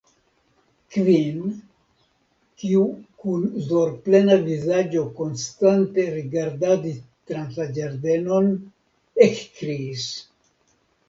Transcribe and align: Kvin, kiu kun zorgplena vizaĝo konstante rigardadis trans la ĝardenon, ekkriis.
Kvin, 0.93 1.41
kiu 2.61 2.85
kun 3.25 3.43
zorgplena 3.67 4.37
vizaĝo 4.47 5.03
konstante 5.21 6.07
rigardadis 6.17 6.97
trans 7.33 7.61
la 7.63 7.69
ĝardenon, 7.77 8.51
ekkriis. 9.29 10.09